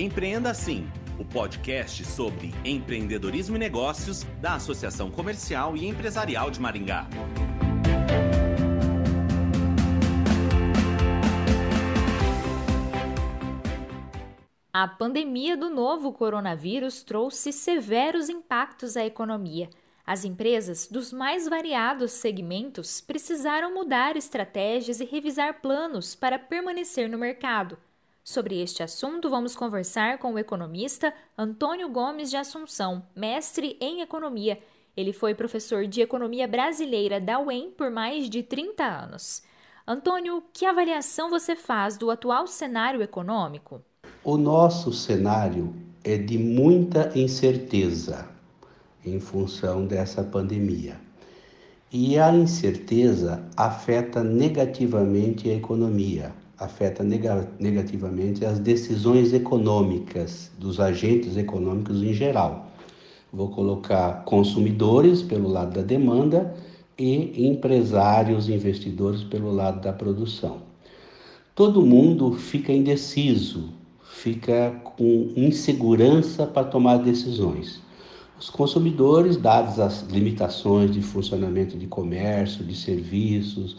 [0.00, 0.88] Empreenda Sim,
[1.18, 7.08] o podcast sobre empreendedorismo e negócios da Associação Comercial e Empresarial de Maringá.
[14.72, 19.68] A pandemia do novo coronavírus trouxe severos impactos à economia.
[20.06, 27.18] As empresas dos mais variados segmentos precisaram mudar estratégias e revisar planos para permanecer no
[27.18, 27.76] mercado.
[28.28, 34.58] Sobre este assunto, vamos conversar com o economista Antônio Gomes de Assunção, mestre em economia.
[34.94, 39.42] Ele foi professor de economia brasileira da UEM por mais de 30 anos.
[39.86, 43.80] Antônio, que avaliação você faz do atual cenário econômico?
[44.22, 48.28] O nosso cenário é de muita incerteza
[49.02, 51.00] em função dessa pandemia.
[51.90, 62.02] E a incerteza afeta negativamente a economia, afeta negativamente as decisões econômicas dos agentes econômicos
[62.02, 62.66] em geral.
[63.32, 66.54] Vou colocar consumidores pelo lado da demanda
[66.98, 70.58] e empresários, investidores pelo lado da produção.
[71.54, 73.70] Todo mundo fica indeciso,
[74.02, 77.80] fica com insegurança para tomar decisões.
[78.40, 83.76] Os consumidores, dadas as limitações de funcionamento de comércio, de serviços,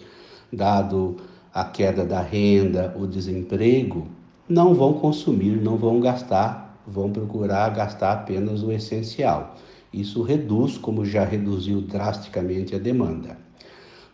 [0.51, 1.15] dado
[1.53, 4.07] a queda da renda, o desemprego,
[4.49, 9.55] não vão consumir, não vão gastar, vão procurar gastar apenas o essencial.
[9.93, 13.37] Isso reduz, como já reduziu drasticamente a demanda.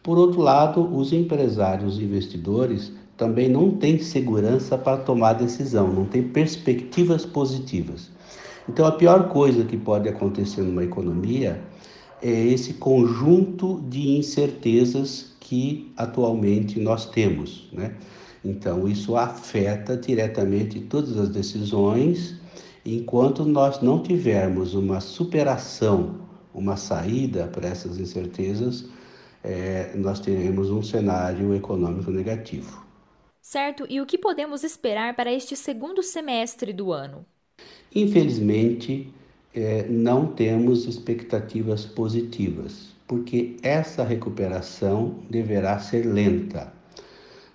[0.04, 6.06] Por outro lado, os empresários e investidores também não têm segurança para tomar decisão, não
[6.06, 8.12] têm perspectivas positivas.
[8.68, 11.62] Então, a pior coisa que pode acontecer numa economia
[12.22, 17.96] é esse conjunto de incertezas que atualmente nós temos, né?
[18.44, 22.36] Então, isso afeta diretamente todas as decisões.
[22.86, 26.22] Enquanto nós não tivermos uma superação,
[26.54, 28.86] uma saída para essas incertezas,
[29.44, 32.84] é, nós teremos um cenário econômico negativo.
[33.42, 37.26] Certo, e o que podemos esperar para este segundo semestre do ano?
[37.94, 39.14] Infelizmente,
[39.54, 46.74] é, não temos expectativas positivas porque essa recuperação deverá ser lenta.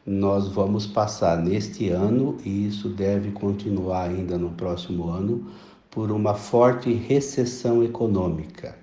[0.07, 5.51] Nós vamos passar neste ano, e isso deve continuar ainda no próximo ano,
[5.91, 8.77] por uma forte recessão econômica.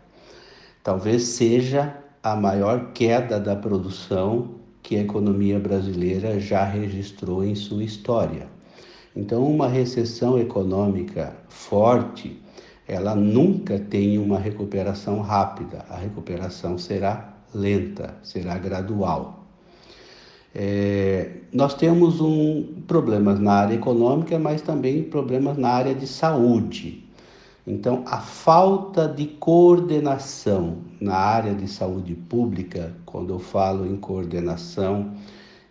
[0.83, 7.83] Talvez seja a maior queda da produção que a economia brasileira já registrou em sua
[7.83, 8.56] história.
[9.17, 12.39] Então, uma recessão econômica forte
[12.87, 19.43] ela nunca tem uma recuperação rápida, a recuperação será lenta, será gradual.
[20.55, 27.03] É, nós temos um, problemas na área econômica, mas também problemas na área de saúde.
[27.65, 35.11] Então, a falta de coordenação na área de saúde pública, quando eu falo em coordenação,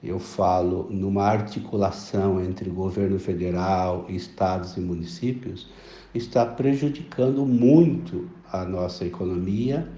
[0.06, 5.68] eu falo numa articulação entre governo federal, estados e municípios,
[6.14, 9.88] está prejudicando muito a nossa economia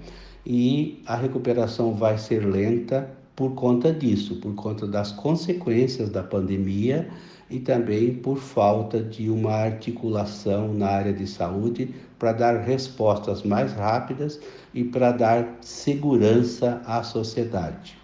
[0.45, 7.07] e a recuperação vai ser lenta por conta disso, por conta das consequências da pandemia
[7.49, 13.73] e também por falta de uma articulação na área de saúde para dar respostas mais
[13.73, 14.39] rápidas
[14.73, 17.97] e para dar segurança à sociedade.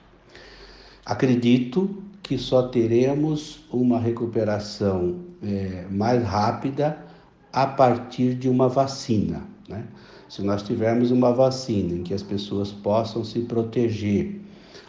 [1.06, 6.98] Acredito que só teremos uma recuperação é, mais rápida
[7.54, 9.44] a partir de uma vacina.
[9.70, 9.86] Né?
[10.28, 14.42] Se nós tivermos uma vacina em que as pessoas possam se proteger,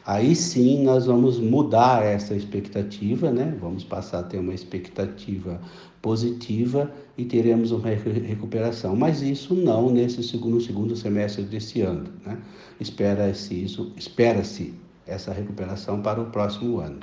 [0.06, 3.54] aí sim nós vamos mudar essa expectativa, né?
[3.60, 5.60] vamos passar a ter uma expectativa
[6.00, 8.96] positiva e teremos uma recuperação.
[8.96, 12.08] Mas isso não nesse segundo, segundo semestre desse ano.
[12.24, 12.38] Né?
[12.80, 17.00] Espera-se isso, espera-se essa recuperação para o próximo ano.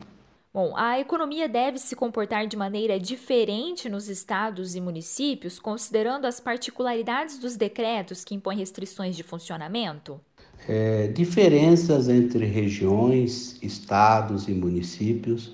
[0.53, 6.39] Bom, a economia deve se comportar de maneira diferente nos estados e municípios, considerando as
[6.39, 10.21] particularidades dos decretos que impõem restrições de funcionamento?
[10.67, 15.53] É, diferenças entre regiões, estados e municípios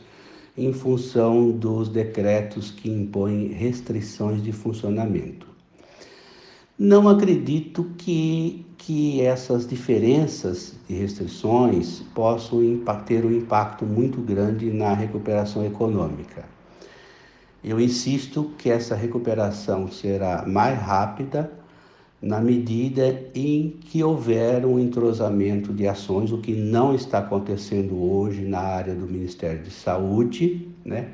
[0.58, 5.49] em função dos decretos que impõem restrições de funcionamento.
[6.82, 12.62] Não acredito que, que essas diferenças de restrições possam
[13.06, 16.46] ter um impacto muito grande na recuperação econômica.
[17.62, 21.52] Eu insisto que essa recuperação será mais rápida
[22.22, 28.46] na medida em que houver um entrosamento de ações, o que não está acontecendo hoje
[28.46, 31.10] na área do Ministério de Saúde, né?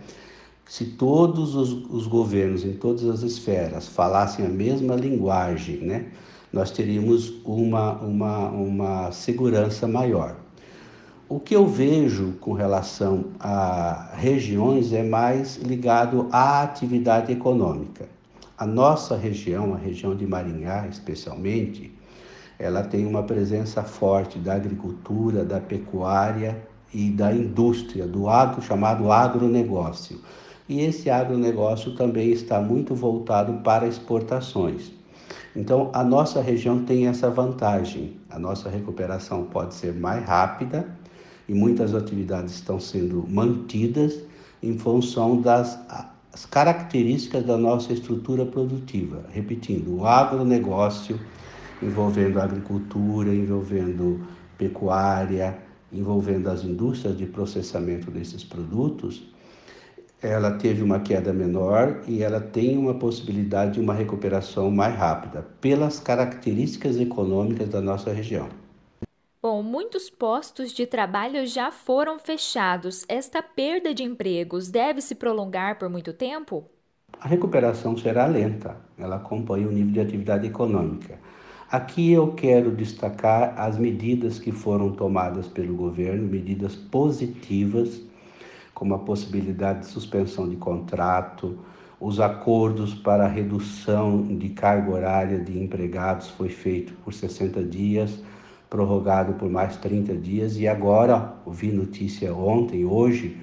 [0.68, 6.08] Se todos os, os, governos em todas as esferas falassem a mesma linguagem, né,
[6.52, 10.36] nós teríamos uma, uma, uma segurança maior.
[11.28, 18.08] O que eu vejo com relação a regiões é mais ligado à atividade econômica.
[18.58, 21.92] A nossa região, a região de Maringá especialmente,
[22.58, 29.12] ela tem uma presença forte da agricultura, da pecuária e da indústria, do agro, chamado
[29.12, 30.22] agronegócio.
[30.68, 34.92] E esse agronegócio também está muito voltado para exportações.
[35.56, 38.18] Então, a nossa região tem essa vantagem.
[38.30, 40.88] A nossa recuperação pode ser mais rápida
[41.48, 44.20] e muitas atividades estão sendo mantidas
[44.62, 45.80] em função das
[46.50, 49.24] características da nossa estrutura produtiva.
[49.32, 51.20] Repetindo, o agronegócio
[51.82, 54.22] envolvendo agricultura, envolvendo
[54.58, 55.58] pecuária,
[55.92, 59.24] envolvendo as indústrias de processamento desses produtos,
[60.22, 65.46] ela teve uma queda menor e ela tem uma possibilidade de uma recuperação mais rápida,
[65.62, 68.50] pelas características econômicas da nossa região.
[69.42, 73.06] Bom, muitos postos de trabalho já foram fechados.
[73.08, 76.66] Esta perda de empregos deve se prolongar por muito tempo?
[77.20, 81.20] A recuperação será lenta, ela acompanha o nível de atividade econômica.
[81.70, 88.02] Aqui eu quero destacar as medidas que foram tomadas pelo governo, medidas positivas,
[88.76, 91.58] como a possibilidade de suspensão de contrato,
[92.00, 98.22] os acordos para redução de carga horária de empregados foi feito por 60 dias,
[98.70, 103.38] prorrogado por mais 30 dias e agora, ouvi notícia ontem, hoje,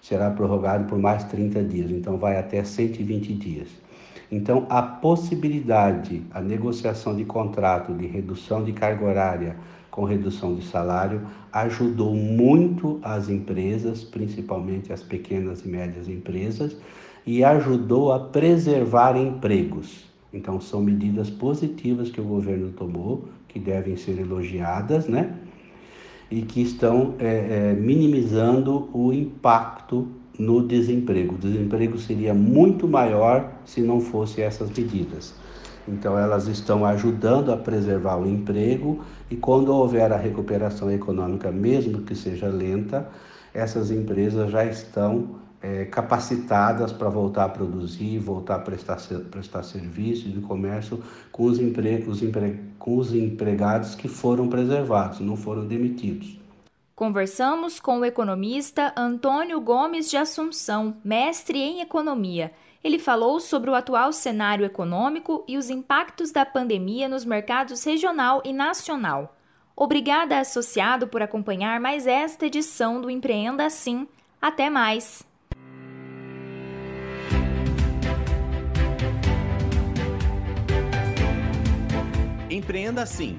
[0.00, 3.68] será prorrogado por mais 30 dias, então vai até 120 dias.
[4.30, 9.56] Então, a possibilidade, a negociação de contrato de redução de carga horária
[9.96, 16.76] com redução de salário ajudou muito as empresas, principalmente as pequenas e médias empresas,
[17.26, 20.04] e ajudou a preservar empregos.
[20.30, 25.34] Então, são medidas positivas que o governo tomou, que devem ser elogiadas, né?
[26.30, 30.08] E que estão é, é, minimizando o impacto
[30.38, 31.36] no desemprego.
[31.36, 35.34] O desemprego seria muito maior se não fossem essas medidas.
[35.88, 42.02] Então, elas estão ajudando a preservar o emprego e, quando houver a recuperação econômica, mesmo
[42.02, 43.08] que seja lenta,
[43.54, 48.98] essas empresas já estão é, capacitadas para voltar a produzir, voltar a prestar,
[49.30, 51.02] prestar serviços de comércio
[51.32, 56.45] com os, empre, os empre, com os empregados que foram preservados, não foram demitidos.
[56.96, 62.54] Conversamos com o economista Antônio Gomes de Assunção, mestre em economia.
[62.82, 68.40] Ele falou sobre o atual cenário econômico e os impactos da pandemia nos mercados regional
[68.46, 69.36] e nacional.
[69.76, 74.08] Obrigada, associado, por acompanhar mais esta edição do Empreenda Assim.
[74.40, 75.22] Até mais!
[82.48, 83.38] Empreenda Assim